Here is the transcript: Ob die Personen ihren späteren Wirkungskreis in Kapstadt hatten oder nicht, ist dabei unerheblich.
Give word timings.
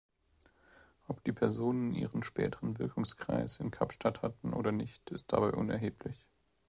Ob 1.07 1.23
die 1.25 1.31
Personen 1.31 1.93
ihren 1.93 2.23
späteren 2.23 2.79
Wirkungskreis 2.79 3.59
in 3.59 3.69
Kapstadt 3.69 4.23
hatten 4.23 4.51
oder 4.51 4.71
nicht, 4.71 5.11
ist 5.11 5.31
dabei 5.31 5.49
unerheblich. 5.51 6.25